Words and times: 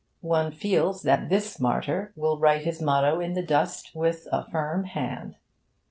One 0.25 0.51
feels 0.51 1.03
that 1.03 1.29
this 1.29 1.59
martyr 1.59 2.11
will 2.15 2.39
write 2.39 2.63
his 2.65 2.81
motto 2.81 3.19
in 3.19 3.33
the 3.33 3.43
dust 3.45 3.93
with 3.93 4.27
a 4.31 4.43
firm 4.49 4.85
hand. 4.85 5.35